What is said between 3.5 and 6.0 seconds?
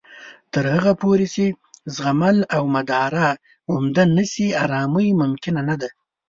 عمده نه شي، ارامۍ ممکنه نه ده